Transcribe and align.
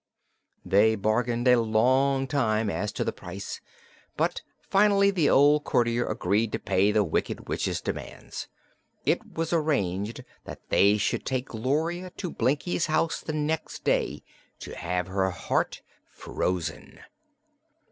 They 0.65 0.95
bargained 0.95 1.47
a 1.47 1.61
long 1.61 2.25
time 2.25 2.71
as 2.71 2.91
to 2.93 3.03
the 3.03 3.13
price, 3.13 3.61
but 4.17 4.41
finally 4.67 5.11
the 5.11 5.29
old 5.29 5.63
courtier 5.63 6.07
agreed 6.07 6.51
to 6.53 6.57
pay 6.57 6.91
the 6.91 7.03
Wicked 7.03 7.47
Witch's 7.47 7.81
demands. 7.81 8.47
It 9.05 9.23
was 9.35 9.53
arranged 9.53 10.23
that 10.45 10.69
they 10.69 10.97
should 10.97 11.23
take 11.23 11.49
Gloria 11.49 12.09
to 12.17 12.31
Blinkie's 12.31 12.87
house 12.87 13.21
the 13.21 13.33
next 13.33 13.83
day, 13.83 14.23
to 14.61 14.75
have 14.75 15.05
her 15.05 15.29
heart 15.29 15.83
frozen. 16.07 16.99